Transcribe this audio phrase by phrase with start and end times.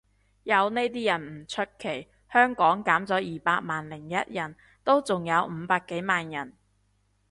[0.45, 6.57] 有呢啲人唔出奇，香港減咗二百萬零一人都仲有五百幾萬人